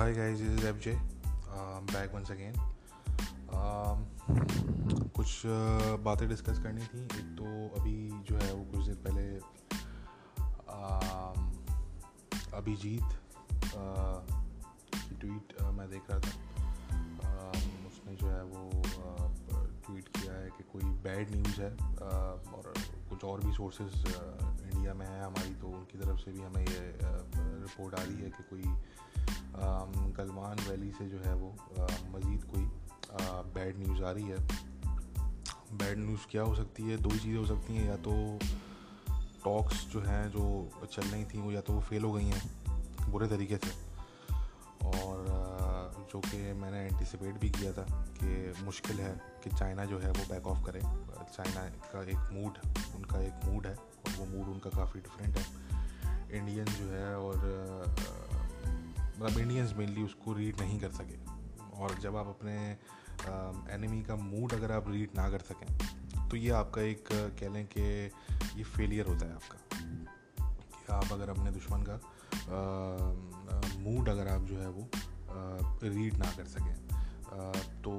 [0.00, 0.98] This is FJ.
[1.52, 2.54] Um, back once again.
[3.50, 3.98] Um,
[5.12, 7.44] कुछ uh, बातें discuss करनी थी एक तो
[7.80, 7.96] अभी
[8.28, 9.24] जो है वो कुछ दिन पहले
[10.76, 11.36] um,
[12.54, 13.08] Abhijit
[13.74, 14.20] uh,
[15.20, 16.32] tweet uh, मैं देख रहा था
[17.26, 18.62] um, उसने जो है वो
[19.86, 22.72] ट्वीट uh, किया है कि कोई बैड न्यूज़ है uh, और
[23.10, 26.80] कुछ और भी सोर्सेज इंडिया में है हमारी तो उनकी तरफ़ से भी हमें ये
[26.96, 28.74] रिपोर्ट आ रही है कि कोई
[30.16, 31.54] गलवान वैली से जो है वो
[32.14, 32.68] मज़ीद कोई
[33.54, 34.38] बैड न्यूज़ आ रही है।
[35.72, 36.96] बैड न्यूज़ क्या हो सकती है?
[36.96, 38.38] दो चीज़ें हो सकती हैं, या तो
[39.44, 42.42] टॉक्स जो हैं, जो चल रही थी, वो या तो वो फेल हो गई हैं,
[43.10, 43.70] बुरे तरीके से।
[44.86, 45.26] और
[46.12, 47.84] जो कि मैंने एंटिसिपेट भी किया था
[48.18, 52.58] कि मुश्किल है कि चाइना जो है वो बैक ऑफ़ करे। चाइना का एक मूड
[52.96, 55.44] उनका एक मूड है, और वो मूड उनका काफ़ी डिफरेंट है।
[56.38, 57.36] इंडियन जो है और
[59.20, 61.18] मतलब इंडियंस मेनली उसको रीड नहीं कर सके।
[61.80, 62.54] और जब आप अपने
[63.74, 67.66] एनिमी का मूड अगर आप रीड ना कर सकें तो ये आपका एक, कह लें
[67.66, 67.82] कि
[68.58, 71.96] ये फेलियर होता है आपका। कि आप अगर अपने दुश्मन का
[73.78, 74.88] मूड अगर आप जो है वो
[75.84, 76.74] रीड ना कर सकें
[77.82, 77.92] तो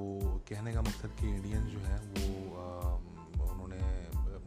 [0.49, 2.25] कहने का मकसद कि इंडियन जो है वो
[3.44, 3.80] उन्होंने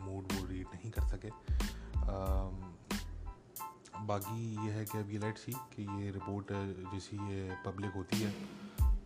[0.05, 1.31] मूड वो रीड नहीं कर सके।
[4.05, 6.53] बाकी ये है कि अब ये लेट सी कि ये रिपोर्ट
[6.93, 8.31] जैसी ये पब्लिक होती है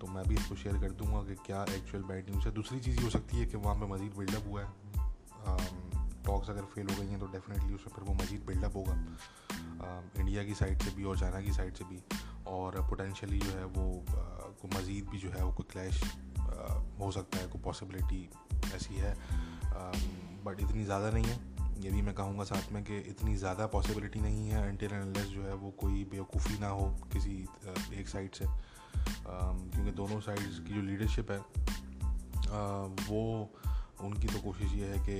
[0.00, 2.98] तो मैं भी इसको शेयर कर दूँगा कि क्या एक्चुअल बैड न्यूज़ है। दूसरी चीज़
[2.98, 4.68] ये हो सकती है कि वहाँ पे मज़ीद बिल्डअप हुआ है।
[6.26, 8.92] टॉक्स अगर फेल हो गई हैं तो डेफिनेटली उसमें फिर वो मज़ीद बिल्डअप होगा।
[10.20, 12.00] इंडिया की साइड से भी और चाइना की साइड से भी।
[12.46, 14.04] और पोटेंशली जो है वो
[14.60, 16.02] को मज़ीद भी जो है वो कोई क्लैश
[17.00, 18.28] हो सकता है, कोई पॉसिबिलिटी
[18.74, 19.14] ऐसी है।
[20.44, 24.20] बट इतनी ज़्यादा नहीं है। ये भी मैं कहूँगा साथ में कि इतनी ज़्यादा पॉसिबिलिटी
[24.20, 27.34] नहीं है एंटी एनालिस जो है वो कोई बेवकूफ़ी ना हो किसी
[28.00, 31.38] एक साइड से। क्योंकि दोनों साइड्स की जो लीडरशिप है
[33.08, 33.50] वो,
[34.00, 35.16] उनकी तो कोशिश ये है कि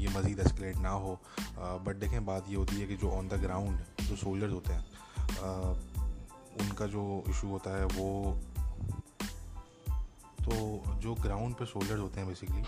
[0.00, 1.18] ये मज़ीद एस्केलेट ना हो।
[1.58, 4.84] बट देखें, बात ये होती है कि जो ऑन द ग्राउंड जो सोल्जर्स होते हैं
[6.60, 8.08] उनका जो इशू होता है वो
[10.40, 10.54] तो
[10.98, 12.62] जो ग्राउंड पे सोल्जर्स होते हैं बेसिकली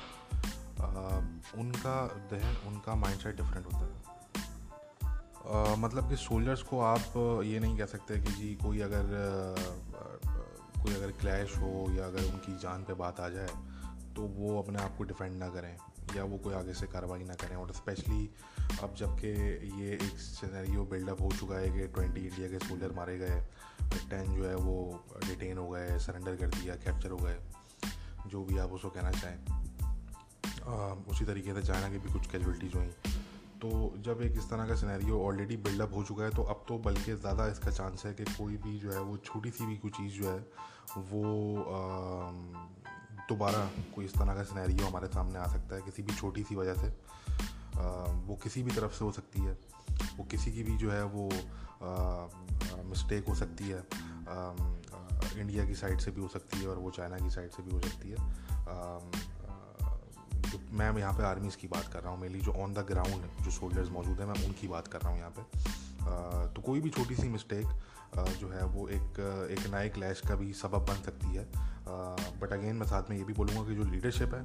[1.61, 3.87] उनका दहन उनका माइंडसेट डिफरेंट होता
[5.49, 7.13] Uh, मतलब कि सोल्जर्स को आप
[7.45, 9.03] ये नहीं कह सकते कि जी कोई अगर
[10.83, 13.49] कोई अगर क्लैश हो या अगर उनकी जान पे बात आ जाए
[14.17, 15.77] तो वो अपने आप को डिफेंड ना करें
[16.17, 18.31] या वो कोई आगे से कार्रवाई ना करें। और स्पेशली
[18.83, 19.29] अब जबकि
[19.83, 23.41] ये एक सिनेरियो बिल्डअप हो चुका है कि ट्वेंटी इंडिया के सोल्जर मारे गए
[24.11, 27.39] टेन जो है वो डिटेन हो गए सरेंडर कर दिया कैप्चर हो गए
[28.27, 29.58] जो भी आप उसको कहना चाहें।
[30.69, 32.87] उसी तरीके से चाइना की भी कुछ कैजुअलिटीज़ हुई।
[33.61, 33.69] तो
[34.07, 37.15] जब एक इस तरह का सिनेरियो ऑलरेडी बिल्डअप हो चुका है तो अब तो बल्कि
[37.15, 40.21] ज़्यादा इसका चांस है कि कोई भी जो है, वो छोटी सी भी कोई चीज़
[40.23, 40.39] जो है,
[41.11, 41.23] वो
[43.29, 43.65] दोबारा
[43.95, 46.75] कोई इस तरह का सिनेरियो हमारे सामने आ सकता है, किसी भी छोटी सी वजह
[46.75, 46.89] से।
[48.27, 49.57] वो किसी भी तरफ़ से हो सकती है।
[50.17, 51.29] वो किसी की भी जो है, वो
[52.85, 53.83] मिस्टेक हो सकती है।
[55.41, 57.71] इंडिया की साइड से भी हो सकती है और वो चाइना की साइड से भी
[57.71, 58.17] हो सकती है।
[60.51, 63.45] जो मैं यहाँ पे आर्मीज़ की बात कर रहा हूँ मेनली जो ऑन द ग्राउंड
[63.45, 65.43] जो सोल्जर्स मौजूद हैं, मैं उनकी बात कर रहा हूँ यहाँ पे।
[66.55, 67.67] तो कोई भी छोटी सी मिस्टेक
[68.41, 69.19] जो है वो एक
[69.53, 71.45] एक नए क्लैश का भी सबब बन सकती है।
[72.41, 74.45] बट अगेन मैं साथ में ये भी बोलूँगा कि जो लीडरशिप है,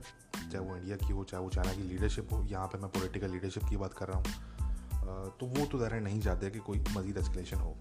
[0.51, 3.31] चाहे वो इंडिया की हो, चाहे वो चाइना की लीडरशिप हो, यहाँ पर मैं पोलिटिकल
[3.31, 7.17] लीडरशिप की बात कर रहा हूँ। तो वो तो ज़रा नहीं चाहते कि कोई मज़ीद
[7.17, 7.75] एस्केलेशन हो।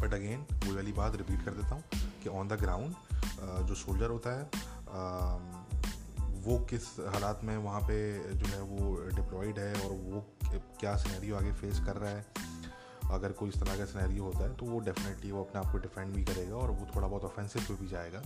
[0.00, 1.82] बट अगेन वो वाली बात रिपीट कर देता हूँ
[2.22, 4.44] कि ऑन द ग्राउंड जो सोल्जर होता है
[6.48, 7.96] वो किस हालात में वहाँ पे
[8.34, 10.20] जो है वो डिप्लॉयड है और वो
[10.80, 12.24] क्या सिनेरियो आगे फेस कर रहा है?
[13.12, 15.78] अगर कोई इस तरह का सिनेरियो होता है तो वो डेफिनेटली वो अपने आप को
[15.78, 18.20] डिफेंड भी करेगा और वो थोड़ा बहुत ऑफेंसिव पे भी जाएगा।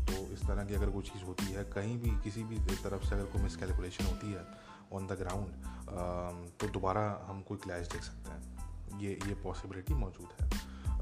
[0.00, 3.14] तो इस तरह की अगर कोई चीज़ होती है, कहीं भी किसी भी तरफ़ से
[3.14, 4.46] अगर कोई मिसकैलकुलेशन होती है
[4.92, 10.28] ऑन द ग्राउंड तो दोबारा हम कोई क्लैश देख सकते हैं। ये ये पॉसिबिलिटी मौजूद
[10.40, 10.48] है।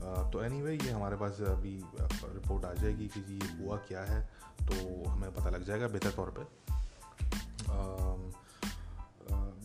[0.06, 4.20] तो एनी anyway, ये हमारे पास अभी रिपोर्ट आ जाएगी कि ये हुआ क्या है
[4.62, 6.44] तो हमें पता लग जाएगा बेहतर तौर पे।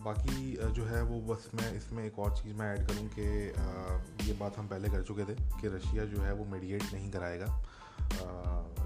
[0.03, 3.25] बाकी जो है वो बस मैं इसमें एक और चीज़ मैं ऐड करूँ कि
[4.27, 7.47] ये बात हम पहले कर चुके थे कि रशिया जो है वो मेडिएट नहीं कराएगा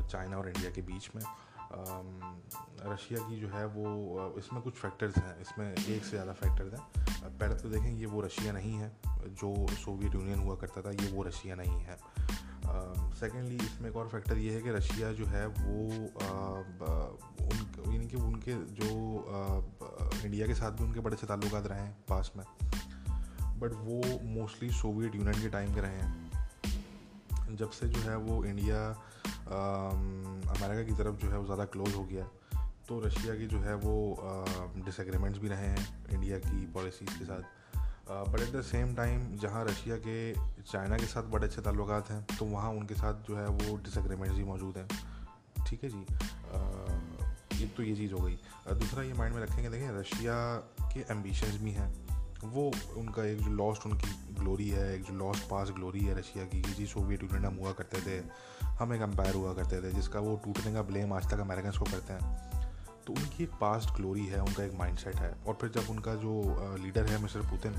[0.01, 1.23] चाइना और इंडिया के बीच में।
[1.73, 7.37] रशिया की जो है वो इसमें कुछ फैक्टर्स हैं। इसमें एक से ज़्यादा फैक्टर्स हैं।
[7.39, 8.91] पहले तो देखें, ये वो रशिया नहीं है,
[9.25, 11.97] जो सोवियत यूनियन हुआ करता था, ये वो रशिया नहीं है।
[13.15, 15.83] सेकेंडली इसमें एक और फैक्टर ये है कि रशिया जो है वो
[17.45, 18.89] उन, यानी कि उनके जो
[20.25, 22.45] इंडिया के साथ भी उनके बड़े से ताल्लुक रहे हैं पास में।
[23.59, 26.24] बट वो मोस्टली सोवियत यूनियन के टाइम के रहे हैं।
[27.55, 28.79] जब से जो है वो इंडिया
[29.47, 32.25] अमेरिका की तरफ़ जो है वो ज़्यादा क्लोज हो गया
[32.87, 33.95] तो रशिया की जो है वो
[34.77, 37.43] डिसएग्रीमेंट्स भी रहे हैं इंडिया की पॉलिसीज़ के साथ।
[38.09, 40.17] But at the same time जहाँ रशिया के
[40.61, 44.37] चाइना के साथ बड़े अच्छे ताल्लुक हैं तो वहाँ उनके साथ जो है वो डिसएग्रीमेंट्स
[44.37, 44.87] भी मौजूद हैं।
[45.67, 46.05] ठीक है जी?
[47.63, 48.37] एक तो ये चीज़ हो गई।
[48.79, 50.35] दूसरा ये माइंड में रखेंगे, देखें रशिया
[50.93, 51.89] के एम्बिशंस भी हैं।
[52.45, 56.45] वो उनका एक जो लॉस्ट उनकी ग्लोरी है, एक जो लॉस्ट पास ग्लोरी है रशिया
[56.45, 58.23] की जी सोवियत यूनियन हम हुआ करते थे,
[58.79, 61.85] हम एक अम्पायर हुआ करते थे, जिसका वो टूटने का ब्लेम आज तक अमेरिकन को
[61.85, 62.43] करते हैं।
[63.07, 66.33] तो उनकी एक पास्ट ग्लोरी है, उनका एक माइंडसेट है। और फिर जब उनका जो
[66.83, 67.73] लीडर है मिस्टर पुतिन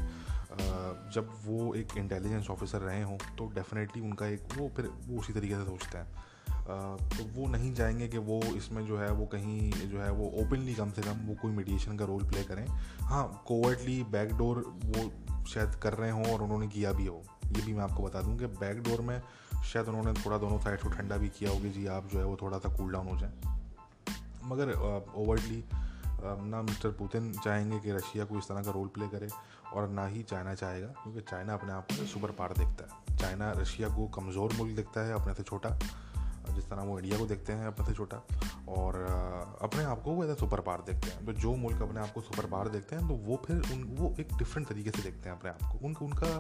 [1.15, 5.33] जब वो एक इंटेलिजेंस ऑफिसर रहे हों तो डेफिनेटली उनका एक वो फिर वो उसी
[5.33, 9.71] तरीके से सोचते हैं। तो वो नहीं चाहेंगे कि वो इसमें जो है वो कहीं
[9.71, 12.67] जो है वो ओपनली कम से कम वो कोई मीडिएशन का रोल प्ले करें।
[13.03, 15.11] हाँ कोवर्टली बैकडोर वो
[15.47, 18.37] शायद कर रहे हों और उन्होंने किया भी हो। ये भी मैं आपको बता दूँ
[18.39, 19.21] कि बैकडोर में
[19.65, 22.37] शायद उन्होंने थोड़ा दोनों साइड को ठंडा भी किया होगा। जी, आप जो है वो
[22.43, 23.33] थोड़ा सा कूल डाउन हो जाए।
[24.45, 24.73] मगर
[25.17, 25.65] ओवरली
[26.23, 29.29] ना मिस्टर पुतिन चाहेंगे कि रशिया को इस तरह का रोल प्ले करे
[29.75, 33.51] और ना ही चाइना चाहेगा, क्योंकि चाइना अपने आप में सुपर पार देखता है। चाइना
[33.53, 35.79] रशिया को कमज़ोर मुल्क देखता है, अपने से छोटा।
[36.55, 38.17] जिस तरह वो इंडिया को देखते हैं अपने से छोटा,
[38.69, 38.97] और
[39.63, 42.21] अपने आप को वो एज सुपर पार देखते हैं। तो जो मुल्क अपने आप को
[42.21, 45.37] सुपर पार देखते हैं तो वो फिर उन, वो एक डिफरेंट तरीके से देखते हैं
[45.39, 46.35] अपने आप को। उनका उनका,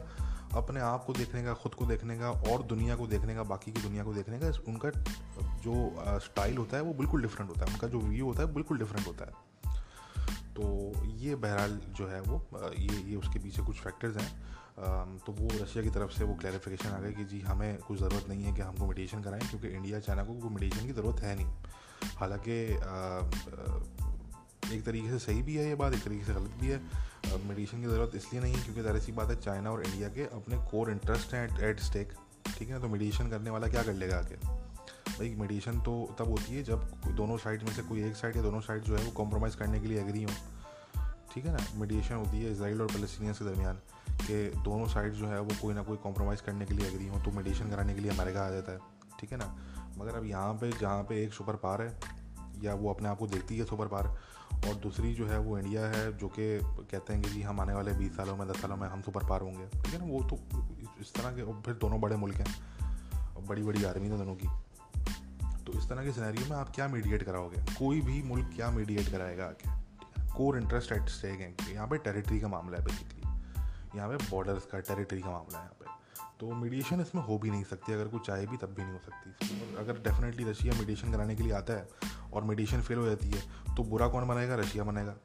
[0.57, 3.73] अपने आप को देखने का, ख़ुद को देखने का, और दुनिया को देखने का, बाकी
[3.73, 4.91] की दुनिया को देखने का, उनका,
[5.61, 8.79] जो स्टाइल होता है, वो बिल्कुल डिफरेंट होता है। उनका जो व्यू होता है, बिल्कुल
[8.79, 9.45] डिफरेंट होता है।
[10.55, 10.65] तो
[11.17, 12.37] ये बहरहाल जो है वो
[12.73, 14.31] ये ये उसके पीछे कुछ फैक्टर्स हैं।
[14.77, 18.29] तो वो रशिया की तरफ़ से वो क्लैरिफिकेशन आ गई कि जी, हमें कुछ ज़रूरत
[18.29, 21.35] नहीं है कि हमको मेडिटेशन कराएँ, क्योंकि इंडिया चाइना को कोई मेडिटेशन की ज़रूरत है
[21.37, 21.47] नहीं।
[22.17, 22.57] हालाँकि
[24.75, 26.81] एक तरीके से सही भी है ये बात, एक तरीके से गलत भी है।
[27.39, 30.57] मेडिटेशन की ज़रूरत इसलिए नहीं क्योंकि ज़ाहिर सी बात है चाइना और इंडिया के अपने
[30.71, 32.13] कोर इंटरेस्ट हैं एट स्टेक
[32.49, 34.37] ठीक है तो मेडिटेशन करने वाला क्या कर लेगा आगे
[35.09, 36.85] भाई मेडिटेशन तो तब होती है जब
[37.17, 39.81] दोनों साइड में से कोई एक साइड या दोनों साइड जो है वो कॉम्प्रोमाइज़ करने
[39.81, 40.31] के लिए एग्री हो।
[41.37, 43.75] ठीक है ना मीडिएशन होती है इसराइल और फलस्तीनियंस के दरमियान
[44.21, 47.21] कि दोनों साइड जो है वो कोई ना कोई कॉम्प्रोमाइज़ करने के लिए एग्री हो
[47.21, 48.79] तो मेडिटेशन कराने के लिए अमेरिका आ जाता है,
[49.21, 49.57] ठीक है ना?
[49.99, 52.01] मगर अब यहाँ पे, जहाँ पे एक सुपर पार है,
[52.63, 54.07] या वो अपने आप को देखती है सुपर पार,
[54.69, 57.75] और दूसरी जो है वो इंडिया है, जो कि कहते हैं कि जी हम आने
[57.75, 60.13] वाले बीस सालों में, दस सालों में हम सुपर पार होंगे, ठीक है ना?
[60.13, 60.37] वो तो
[61.01, 62.55] इस तरह के, और फिर दोनों बड़े मुल्क हैं,
[63.37, 64.49] और बड़ी बड़ी आर्मी है दोनों की।
[65.65, 67.75] तो इस तरह के सिनेरियो में आप क्या मीडिएट कराओगे?
[67.75, 69.86] कोई भी मुल्क क्या मीडिएट कराएगा आगे
[70.37, 73.23] कोर इंटरेस्ट एट स्टेक है यहाँ पे टेरिटरी का मामला है बेसिकली
[73.97, 75.95] यहाँ पे बॉर्डर्स का टेरिटरी का मामला है यहाँ पे।
[76.41, 78.99] तो मीडिएशन इसमें हो भी नहीं सकती, अगर कुछ चाहे भी तब भी नहीं हो
[79.01, 81.89] सकती। और अगर डेफिनेटली रशिया मीडिएशन कराने के लिए आता है
[82.33, 84.55] और मेडिशन फेल हो जाती है तो बुरा कौन बनाएगा?
[84.57, 85.17] रशिया बनाएगा।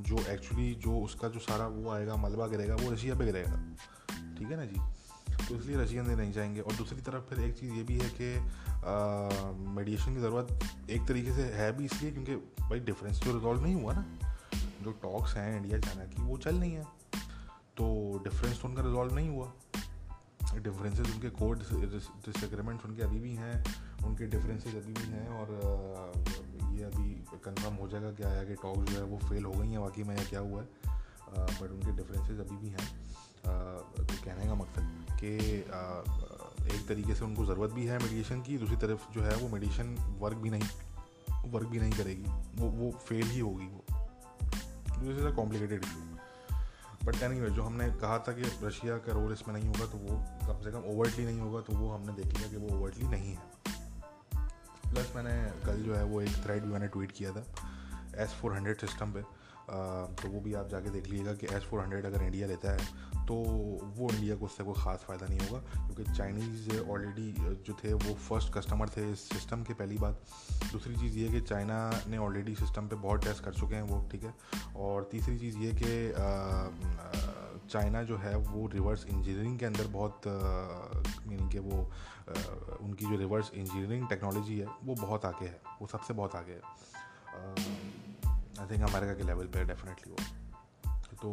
[0.00, 3.56] जो एक्चुअली जो उसका जो सारा वो आएगा, मलबा गिरेगा, वो रशिया पे गिरेगा।
[4.38, 4.80] ठीक है ना जी?
[5.38, 8.28] तो इसलिए रशियन नहीं जाएँगे। और दूसरी तरफ़ फिर एक चीज़ ये भी है कि
[9.70, 13.74] मेडिएशन की ज़रूरत एक तरीके से है भी इसलिए, क्योंकि भाई डिफरेंस तो रिजॉल्व नहीं
[13.74, 14.04] हुआ ना।
[14.82, 16.84] जो टॉक्स हैं इंडिया चाइना की, वो चल नहीं है।
[17.76, 17.86] तो
[18.24, 19.52] डिफरेंस तो उनका रिजॉल्व नहीं हुआ।
[20.54, 23.64] डिफरेंसेस उनके कोड डिसएग्रीमेंट्स उनके अभी भी हैं,
[24.04, 25.46] उनके डिफरेंसेस अभी भी हैं और
[26.72, 27.10] ये अभी
[27.44, 30.02] कंफर्म हो जाएगा क्या है कि टॉक जो है वो फेल हो गई हैं, बाकी
[30.02, 30.68] में क्या हुआ है।
[31.30, 32.88] बट उनके डिफरेंसेस अभी भी हैं।
[33.42, 35.34] तो कहने का मकसद कि
[36.70, 39.94] एक तरीके से उनको ज़रूरत भी है मेडिएशन की, दूसरी तरफ़ जो है वो मेडिएशन
[40.20, 42.24] वर्क भी नहीं वर्क भी नहीं करेगी।
[42.56, 43.89] वो वो फेल ही होगी वो।
[45.00, 46.00] This is a complicated issue
[47.04, 50.16] but any जो हमने कहा था कि रशिया का रोल इसमें नहीं होगा तो वो
[50.46, 53.34] कम से कम ओवरटली नहीं होगा तो वो हमने देख लिया कि वो ओवरटली नहीं
[53.34, 53.48] है।
[54.92, 55.34] प्लस मैंने
[55.66, 57.44] कल जो है वो एक थ्रेड भी मैंने ट्वीट किया था
[58.16, 59.22] एस फोर हंड्रेड सिस्टम पे।
[59.70, 63.26] तो वो भी आप जाके देख लीजिएगा कि एस फोर हंड्रेड अगर इंडिया लेता है
[63.26, 63.34] तो
[63.96, 67.32] वो इंडिया को उससे कोई ख़ास फ़ायदा नहीं होगा क्योंकि चाइनीज़ ऑलरेडी
[67.66, 70.20] जो थे वो फ़र्स्ट कस्टमर थे इस सिस्टम के पहली बात।
[70.72, 74.08] दूसरी चीज़ ये कि चाइना ने ऑलरेडी सिस्टम पे बहुत टेस्ट कर चुके हैं वो
[74.12, 74.34] ठीक है?
[74.76, 75.92] और तीसरी चीज़ ये कि
[77.68, 80.20] चाइना जो है वो रिवर्स इंजीनियरिंग के अंदर बहुत
[81.26, 82.32] मीनिंग कि वो आ,
[82.80, 88.09] उनकी जो रिवर्स इंजीनियरिंग टेक्नोलॉजी है वो बहुत आगे है वो सबसे बहुत आगे है।
[88.60, 90.16] आई थिंक अमेरिका के लेवल पे डेफिनेटली वो
[91.22, 91.30] तो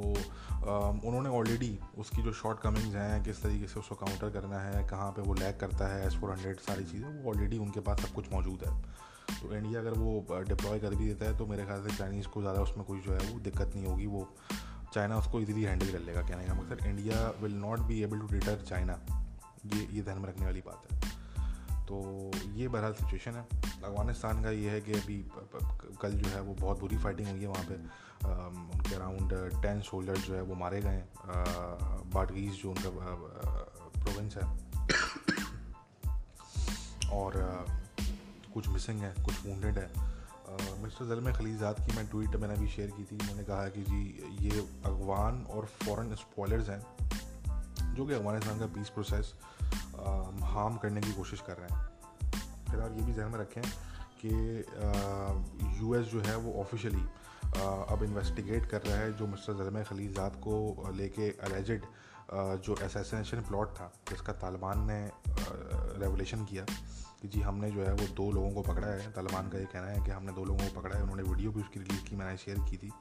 [1.07, 5.11] उन्होंने ऑलरेडी उसकी जो शॉर्ट कमिंग्स हैं, किस तरीके से उसको काउंटर करना है, कहाँ
[5.11, 8.13] पे वो लैग करता है एस फोर हंड्रेड सारी चीज़ें, वो ऑलरेडी उनके पास सब
[8.15, 8.71] कुछ मौजूद है।
[9.31, 12.41] तो इंडिया अगर वो डिप्लॉय कर भी देता है तो मेरे ख्याल से चाइनीज़ को
[12.41, 14.27] ज़्यादा उसमें कोई जो है वो दिक्कत नहीं होगी, वो
[14.93, 18.27] चाइना उसको इजीली हैंडल कर लेगा, कहने का मकसद India will not be able to
[18.29, 18.99] deter China
[19.65, 21.15] ये ये ध्यान में रखने वाली बात है।
[21.87, 23.41] तो ये बहरहाल सिचुएशन है।
[23.83, 25.17] अफ़गानिस्तान का ये है कि अभी
[26.01, 27.75] कल जो है वो बहुत बुरी फाइटिंग हुई है वहाँ पे।
[28.75, 31.03] उनके अराउंड टेन सोल्जर्स जो है वो मारे गए
[32.13, 32.89] बाटगीज जो उनका
[33.97, 34.45] प्रोविंस है।
[37.11, 37.31] और
[38.53, 39.89] कुछ मिसिंग है, कुछ वूंडेड है।
[40.83, 44.01] मिस्टर जलम खलीजात की मैं ट्वीट मैंने अभी शेयर की थी। मैंने कहा कि जी,
[44.41, 47.06] ये अफगान और फॉरेन स्पॉयलर्स हैं।
[47.97, 49.33] जो कि अफ़गानिस्तान का पीस प्रोसेस
[50.47, 51.85] हार्म करने की कोशिश कर रहे हैं।
[52.77, 53.61] आप ये भी जहन में रखें
[54.21, 54.33] कि
[55.79, 57.05] यूएस जो है वो ऑफिशियली
[57.91, 61.85] अब इन्वेस्टिगेट कर रहा है जो मिस्टर जलम खलीजात को लेके अलेजिड
[62.63, 64.99] जो एसेसिनेशन प्लॉट था, जिसका तालिबान ने
[66.01, 66.65] रेवलेशन किया
[67.21, 69.87] कि जी हमने जो है वो दो लोगों को पकड़ा है। तालिबान का ये कहना
[69.87, 72.37] है कि हमने दो लोगों को पकड़ा है, उन्होंने वीडियो भी उसकी रिलीज़ की, मैंने
[72.37, 72.91] शेयर की थी।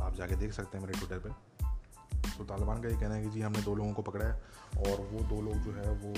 [0.00, 1.49] आप जाके देख सकते हैं मेरे ट्विटर पे।
[2.40, 4.32] तो तालिबान का ये कहना है कि जी, हमने दो लोगों को पकड़ा है
[4.88, 6.12] और वो दो लोग जो है वो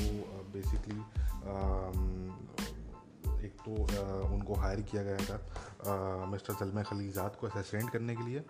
[0.55, 1.01] बेसिकली
[3.45, 3.73] एक तो
[4.27, 8.41] उनको हायर किया गया था मिस्टर सलम खलीजाद को असेसरेंट करने के लिए।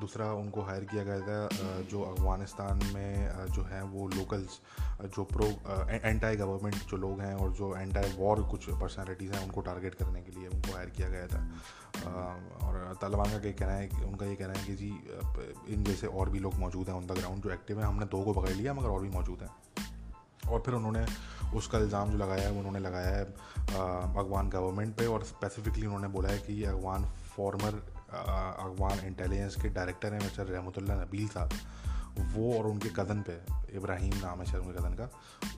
[0.00, 4.58] दूसरा उनको हायर किया गया था जो अफ़गानिस्तान में जो हैं वो लोकल्स
[5.06, 5.46] जो प्रो
[5.90, 10.20] एंटाई गवर्नमेंट जो लोग हैं और जो एंटाई वॉर कुछ पर्सनालिटीज़ हैं, उनको टारगेट करने
[10.22, 11.40] के लिए उनको हायर किया गया था।
[12.62, 14.90] और तालिबान का ये कहना है, उनका ये कहना है कि जी
[15.74, 18.22] इन जैसे और भी लोग मौजूद हैं ऑन द ग्राउंड जो एक्टिव हैं, हमने दो
[18.22, 19.50] को पकड़ लिया मगर और भी मौजूद हैं।
[20.42, 21.04] और फिर उन्होंने
[21.54, 26.28] उसका इल्ज़ाम जो लगाया है, उन्होंने लगाया है अफगान गवर्नमेंट पे और स्पेसिफिकली उन्होंने बोला
[26.28, 27.04] है कि ये अफगान
[27.36, 27.82] फॉर्मर
[28.12, 31.50] अफगान इंटेलिजेंस के डायरेक्टर हैं मिस्टर रहमतुल्ला नबील साहब।
[32.34, 33.36] वो और उनके कज़न पे,
[33.76, 35.08] इब्राहिम नाम है शायद उनके कज़न का,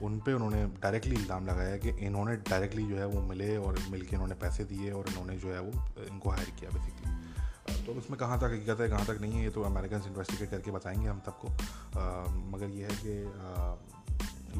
[0.01, 4.01] उन पे उन्होंने डायरेक्टली इल्ज़ाम लगाया कि इन्होंने डायरेक्टली जो है वो मिले और मिल
[4.01, 5.71] के इन्होंने पैसे दिए और इन्होंने जो है वो
[6.05, 9.49] इनको हायर किया बेसिकली तो इसमें कहाँ तक हकीकत है, कहाँ तक नहीं है, ये
[9.49, 11.47] तो अमेरिकन इन्वेस्टिगेट करके बताएँगे हम सबको।
[12.51, 13.13] मगर ये है कि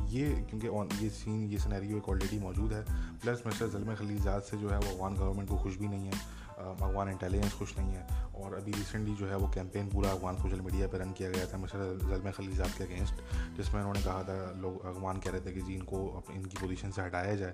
[0.10, 2.84] ये, क्योंकि ये सीन ये सिनेरियो एक ऑलरेडी मौजूद है।
[3.20, 6.44] प्लस मिस्टर जलम खलीजात से जो है वो अफगान गवर्नमेंट को खुश भी नहीं है।
[6.56, 10.62] अफगान इंटेलिजेंस खुश नहीं है। और अभी रिसेंटली जो है वो कैंपेन पूरा अफगान सोशल
[10.62, 13.14] मीडिया पर रन किया गया था। मिस्टर जलम खलीजात के अगेंस्ट
[13.58, 17.02] जिसमें उन्होंने कहा था, लोग अफगान कह रहे थे कि जी इनको इनकी पोजीशन से
[17.02, 17.54] हटाया जाए।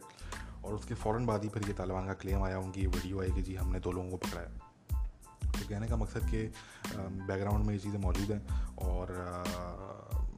[0.66, 3.42] और उसके फ़ौरन बाद ही फिर ये तालिबान का क्लेम आया, उनकी वीडियो आई कि
[3.42, 4.50] जी हमने दो लोगों को पकड़ाया।
[5.52, 6.44] तो कहने का मकसद कि
[6.96, 9.08] बैकग्राउंड में ये चीज़ें मौजूद हैं। और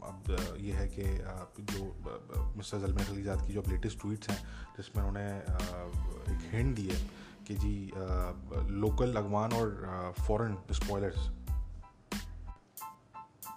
[0.04, 1.04] अब ये है कि
[1.74, 4.38] जो मिस्टर जलम खलीजात की जो लेटेस्ट ट्वीट्स हैं
[4.78, 5.28] जिसमें उन्होंने
[6.34, 7.00] एक हिंट दी है
[7.48, 7.92] कि जी
[8.74, 11.30] लोकल अगवान और फॉरेन स्पॉयलर्स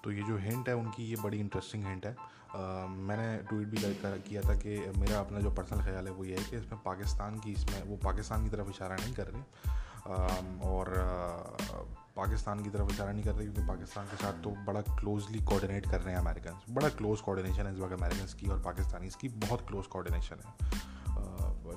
[0.04, 3.94] तो ये जो हिंट है उनकी ये बड़ी इंटरेस्टिंग हिंट है। uh, मैंने ट्वीट भी
[3.94, 6.80] कर, किया था कि मेरा अपना जो पर्सनल ख्याल है वो ये है कि इसमें
[6.84, 12.62] पाकिस्तान की इसमें वो पाकिस्तान की तरफ़ इशारा नहीं कर रहे। uh, और uh, पाकिस्तान
[12.62, 16.00] की तरफ़ इशारा नहीं कर रहे क्योंकि पाकिस्तान के साथ तो बड़ा क्लोजली कोऑर्डिनेट कर
[16.00, 19.66] रहे हैं अमेरिकन बड़ा क्लोज कोऑर्डिनेशन है इस वक्त अमेरिकन की और पाकिस्तानी की। बहुत
[19.68, 20.50] क्लोज कोऑर्डिनेशन है।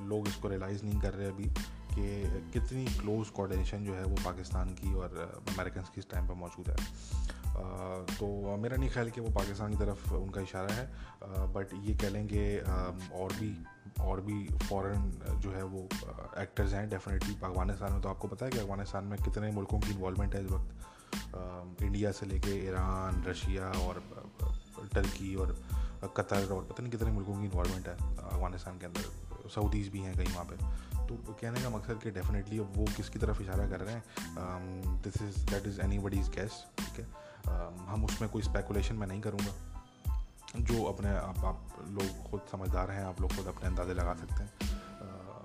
[0.10, 1.50] लोग इसको रियलाइज़ नहीं कर रहे अभी
[1.92, 2.06] कि
[2.54, 5.18] कितनी क्लोज कोऑर्डिनेशन जो है वो पाकिस्तान की और
[5.50, 6.76] अमेरिकन की इस टाइम पर मौजूद है।
[8.16, 10.86] तो मेरा नहीं ख्याल कि वो पाकिस्तान की तरफ़ उनका इशारा है।
[11.54, 13.52] बट ये कह लेंगे और भी
[14.02, 15.88] और भी फॉरेन जो है वो
[16.42, 19.92] एक्टर्स हैं डेफिनेटली अफ़गानिस्तान में तो आपको पता है कि अफ़गानिस्तान में कितने मुल्कों की
[19.92, 24.04] इन्वॉलमेंट है इस वक्त। इंडिया से लेके ईरान रशिया और
[24.94, 25.58] टर्की और
[26.18, 30.16] कतर और पता नहीं कितने मुल्कों की इन्वॉलमेंट है अफ़गानिस्तान के अंदर। सऊदीज़ भी हैं
[30.16, 30.56] कहीं वहाँ पे।
[31.08, 35.02] तो कहने का मकसद कि डेफिनेटली वो किसकी तरफ़ इशारा कर रहे हैं?
[35.02, 37.08] This is that is anybody's guess ठीक है?
[37.86, 39.54] हम उसमें कोई स्पेकुलेशन मैं नहीं करूँगा।
[40.56, 44.44] जो अपने आप आप लोग खुद समझदार हैं, आप लोग खुद अपने अंदाजे लगा सकते
[44.44, 44.78] हैं।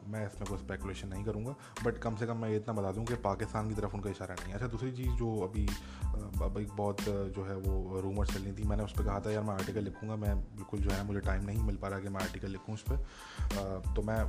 [0.05, 3.15] मैं इसमें कोई स्पेकुलेशन नहीं करूँगा बट कम से कम मैं इतना बता दूँ कि
[3.25, 5.67] पाकिस्तान की तरफ़ उनका इशारा नहीं है। अच्छा दूसरी चीज़ जो अभी
[6.45, 7.01] अभी बहुत
[7.37, 9.85] जो है वो रूमर चल रही थी, मैंने उस पर कहा था, यार, मैं आर्टिकल
[9.85, 12.75] लिखूँगा, मैं बिल्कुल जो है मुझे टाइम नहीं मिल पा रहा कि मैं आर्टिकल लिखूँ
[12.75, 14.23] उस पर तो मैं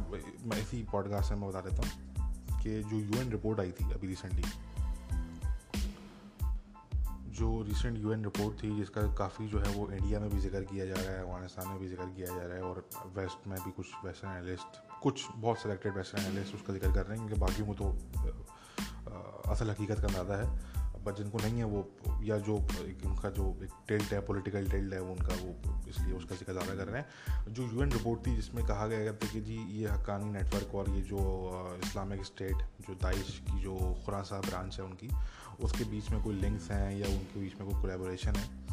[0.49, 4.07] मैं इसी पॉडकास्ट में मैं बता देता हूँ कि जो यूएन रिपोर्ट आई थी अभी
[4.07, 4.43] रिसेंटली
[7.35, 10.85] जो रिसेंट यूएन रिपोर्ट थी, जिसका काफ़ी जो है वो इंडिया में भी ज़िक्र किया
[10.85, 13.71] जा रहा है अफ़गानिस्तान में भी ज़िक्र किया जा रहा है और वेस्ट में भी
[13.71, 17.65] कुछ वेस्टर्न एनालिस्ट कुछ बहुत सेलेक्टेड वेस्टर्न एनालिस्ट उसका ज़िक्र कर रहे हैं, क्योंकि बाकी
[17.65, 17.85] को तो
[19.51, 20.74] असल हकीकत का अंदाज़ा है।
[21.05, 21.87] बट जिनको नहीं है वो,
[22.23, 26.13] या जो एक उनका जो एक टिल्ट है पॉलिटिकल टिल्ट है, वो उनका वो इसलिए
[26.13, 29.41] उसका ज़िक्र ज़्यादा कर रहे हैं। जो यूएन रिपोर्ट थी जिसमें कहा गया था कि
[29.41, 32.55] जी, ये हक्कानी नेटवर्क और ये जो इस्लामिक स्टेट
[32.87, 35.09] जो दाइश की जो खुरासा ब्रांच है उनकी,
[35.61, 38.65] उसके बीच में कोई लिंक्स हैं या उनके बीच में कोई कोलेबोरेशन है?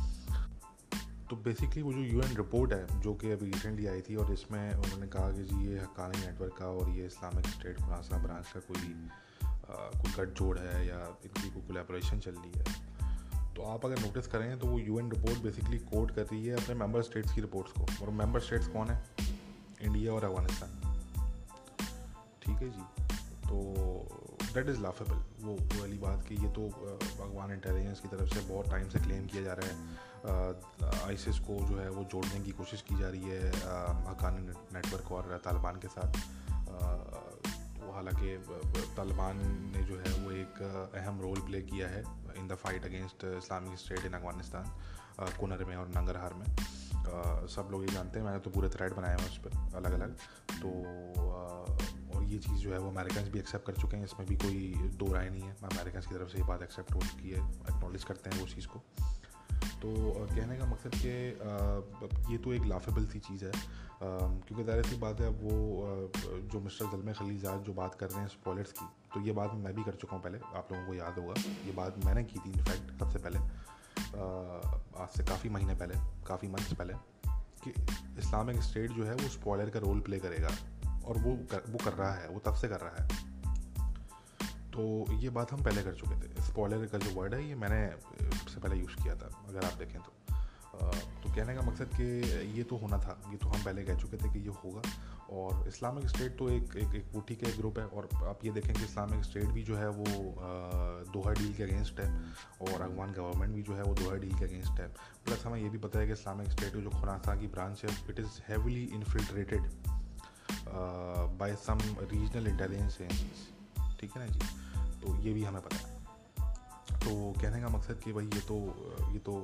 [1.31, 4.75] तो बेसिकली वो जो यूएन रिपोर्ट है, जो कि अभी रिसेंटली आई थी और इसमें
[4.75, 8.61] उन्होंने कहा कि जी, ये हक्कानी नेटवर्क का और ये इस्लामिक स्टेट खुरासा ब्रांच का
[8.61, 8.95] कोई
[9.71, 12.64] कोई गठजोड़ है या इनकी कोई कोलेबोरेशन चल रही है
[13.54, 16.75] तो आप अगर नोटिस करें तो वो यूएन रिपोर्ट बेसिकली कोट कर रही है अपने
[16.75, 19.04] मेंबर स्टेट्स की रिपोर्ट्स को। और मेंबर स्टेट्स कौन है?
[19.83, 20.71] इंडिया और अफ़गानिस्तान
[22.42, 22.85] ठीक है जी।
[23.42, 23.59] तो
[24.54, 28.71] डेट इज़ लाफेबल वो वाली बात कि ये तो अफगान इंटेलिजेंस की तरफ़ से बहुत
[28.71, 29.75] टाइम से क्लेम किया जा रहा है।
[31.09, 33.49] आईसिस को जो है वो जोड़ने की कोशिश की जा रही है
[34.11, 36.12] हकानी नेटवर्क और तालिबान के साथ।
[37.94, 38.37] हालाँकि
[38.96, 39.40] तालिबान
[39.75, 40.62] ने जो है वो एक
[40.94, 42.02] अहम रोल प्ले किया है
[42.38, 44.66] in the fight against Islamic State in Afghanistan
[45.40, 48.94] Kunar में और नंगरहार में। आ, सब लोग ये जानते हैं मैंने तो पूरे थ्रेड
[48.94, 50.16] बनाए हैं उस पर अलग अलग
[50.62, 50.70] तो
[51.20, 54.37] आ, और ये चीज़ जो है वो अमेरिकन भी एक्सेप्ट कर चुके हैं इसमें भी
[54.37, 57.49] कोई दो राय नहीं है। अमेरिकन की तरफ़ से ये बात एक्सेप्ट हो चुकी है
[57.70, 58.82] एक्नॉलेज करते हैं वो चीज़ को।
[59.83, 59.91] तो
[60.27, 63.53] कहने का मकसद कि ये तो एक लाफेबल सी चीज़ है।
[64.03, 65.55] क्योंकि ज़ाहिर सी बात है वो
[66.53, 69.75] जो मिस्टर जलम खलीजात जो बात कर रहे हैं स्पॉयलर्स की तो ये बात मैं
[69.75, 71.35] भी कर चुका हूँ पहले आप लोगों को याद होगा।
[71.67, 73.39] ये बात मैंने की थी इनफैक्ट सबसे पहले।
[75.03, 75.95] आज से काफ़ी महीने पहले
[76.27, 76.95] काफ़ी मंथ्स पहले
[77.65, 77.71] कि
[78.19, 80.51] इस्लामिक स्टेट जो है वो स्पॉयलर का रोल प्ले करेगा।
[81.07, 83.31] और वो कर, वो कर रहा है वो तब से कर रहा है।
[84.75, 84.83] तो
[85.21, 87.81] ये बात हम पहले कर चुके थे। स्पॉयलर का जो वर्ड है, ये मैंने
[88.31, 90.12] सबसे पहले यूज़ किया था, अगर आप देखें तो।
[90.75, 92.05] तो कहने का मकसद कि
[92.59, 94.83] ये तो होना था, ये तो हम पहले कह चुके थे कि ये होगा।
[95.33, 98.52] और इस्लामिक स्टेट तो एक एक एक बूटी का एक ग्रुप है, और आप ये
[98.52, 100.07] देखें कि इस्लामिक स्टेट भी जो है वो
[101.12, 102.09] दोहा डील के अगेंस्ट है,
[102.62, 104.88] और अफगान गवर्नमेंट भी जो है वो दोहा डील के अगेंस्ट है।
[105.25, 108.21] प्लस हमें ये भी पता है कि इस्लामिक स्टेट जो खुरासा की ब्रांच है it
[108.21, 109.71] is heavily infiltrated
[111.38, 111.79] by some
[112.12, 113.50] regional intelligence agencies
[114.02, 114.38] ठीक है ना जी?
[115.00, 115.90] तो ये भी हमें पता है।
[116.99, 118.56] तो कहने का मकसद कि भाई ये तो
[119.12, 119.35] ये तो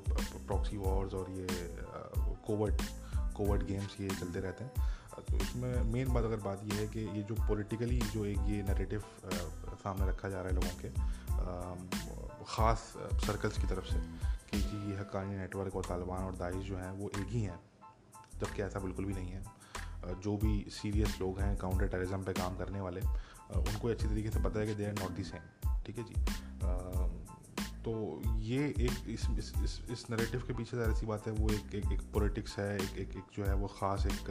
[0.46, 1.46] प्रॉक्सी वॉर्स और ये
[2.46, 2.82] कोवर्ट
[3.36, 4.96] कोवर्ट गेम्स ये चलते रहते हैं।
[5.28, 8.62] तो इसमें मेन बात अगर बात ये है कि ये जो पॉलिटिकली जो एक ये
[8.62, 9.04] नरेटिव
[9.82, 10.88] सामने रखा जा रहा है लोगों के
[12.46, 12.92] ख़ास
[13.26, 14.00] सर्कल्स की तरफ़ से
[14.50, 17.58] कि जी, ये हकानी नेटवर्क और तालिबान और दाइश जो हैं वो एक ही हैं,
[18.40, 19.42] जबकि ऐसा बिल्कुल भी नहीं है।
[20.20, 23.00] जो भी सीरियस लोग हैं काउंटर टेररिज्म पे काम करने वाले
[23.56, 26.14] उनको अच्छी तरीके से पता है कि they are not the same ठीक है जी?
[27.78, 31.50] तो ये एक इस इस इस, इस नरेटिव के पीछे ज़ाहिर सी बात है वो
[31.50, 34.30] एक एक एक पॉलिटिक्स है एक एक एक जो है वो ख़ास एक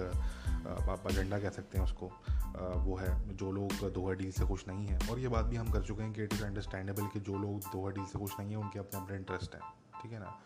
[0.89, 2.11] आप एजेंडा कह सकते हैं उसको।
[2.57, 5.71] वो है जो लोग दोहा डील से खुश नहीं हैं और ये बात भी हम
[5.71, 8.49] कर चुके हैं कि इट इज़ अंडरस्टैंडेबल कि जो लोग दोहा डील से खुश नहीं
[8.49, 9.61] हैं उनके अपने अपने इंटरेस्ट हैं
[10.01, 10.39] ठीक है ना?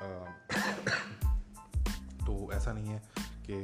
[2.26, 3.02] तो ऐसा नहीं है।
[3.48, 3.58] कि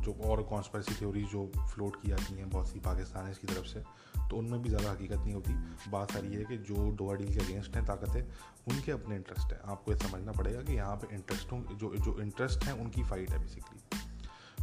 [0.00, 3.82] जो और कॉन्स्परेसी थ्योरी जो फ्लोट की जाती हैं बहुत सी पाकिस्तान की तरफ़ से
[4.30, 5.52] तो उनमें भी ज़्यादा हकीकत नहीं होती।
[5.90, 8.22] बात सारी है कि जो डोआ डील के अगेंस्ट हैं, ताकतें
[8.68, 12.64] उनके अपने इंटरेस्ट हैं। आपको ये समझना पड़ेगा कि यहाँ पे इंटरेस्टों जो जो इंटरेस्ट
[12.64, 13.78] हैं, उनकी फ़ाइट है बेसिकली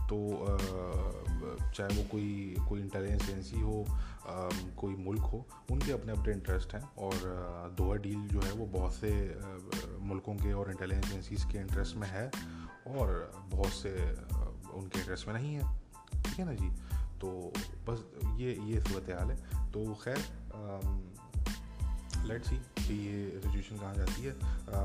[0.10, 0.18] तो
[1.76, 3.86] चाहे वो कोई कोई इंटेलिजेंस एजेंसी हो
[4.78, 8.94] कोई मुल्क हो, उनके अपने अपने इंटरेस्ट हैं और दोहा डील जो है वो बहुत
[8.94, 9.12] से
[10.04, 12.30] मुल्कों के और इंटेलिजेंस एजेंसीज के इंटरेस्ट में है।
[12.96, 13.92] और बहुत से
[14.74, 15.74] उनके इंटरेस्ट में नहीं है।
[16.24, 16.70] ठीक है ना जी?
[17.22, 17.54] तो
[17.88, 18.04] बस
[18.40, 20.18] ये ये सूरत हाल है। तो खैर
[22.26, 24.80] लेट सी कि ये सिचुएशन कहाँ जाती है। आ,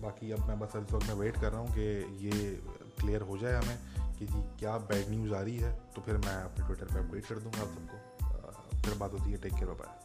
[0.00, 1.86] बाकी अब मैं बस इस वक्त मैं वेट कर रहा हूँ कि
[2.26, 2.54] ये
[3.00, 3.78] क्लियर हो जाए हमें
[4.18, 7.26] कि जी क्या बैड न्यूज़ आ रही है। तो फिर मैं अपने ट्विटर पे अपडेट
[7.26, 9.99] कर दूँगा आप सबको। फिर बात होती है। Take care bye